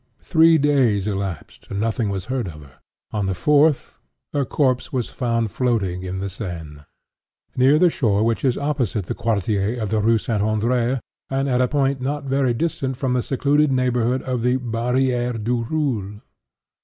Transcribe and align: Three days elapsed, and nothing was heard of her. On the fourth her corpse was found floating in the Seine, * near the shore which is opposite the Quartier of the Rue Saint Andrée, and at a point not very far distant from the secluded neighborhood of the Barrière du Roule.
Three 0.23 0.57
days 0.57 1.05
elapsed, 1.05 1.67
and 1.69 1.79
nothing 1.79 2.09
was 2.09 2.25
heard 2.25 2.47
of 2.47 2.61
her. 2.63 2.79
On 3.11 3.27
the 3.27 3.35
fourth 3.35 3.99
her 4.33 4.43
corpse 4.45 4.91
was 4.91 5.11
found 5.11 5.51
floating 5.51 6.01
in 6.01 6.17
the 6.17 6.27
Seine, 6.27 6.85
* 7.19 7.55
near 7.55 7.77
the 7.77 7.91
shore 7.91 8.23
which 8.23 8.43
is 8.43 8.57
opposite 8.57 9.05
the 9.05 9.13
Quartier 9.13 9.79
of 9.79 9.91
the 9.91 9.99
Rue 9.99 10.17
Saint 10.17 10.41
Andrée, 10.41 10.99
and 11.29 11.47
at 11.47 11.61
a 11.61 11.67
point 11.67 12.01
not 12.01 12.23
very 12.23 12.49
far 12.51 12.57
distant 12.57 12.97
from 12.97 13.13
the 13.13 13.21
secluded 13.21 13.71
neighborhood 13.71 14.23
of 14.23 14.41
the 14.41 14.57
Barrière 14.57 15.37
du 15.43 15.61
Roule. 15.65 16.13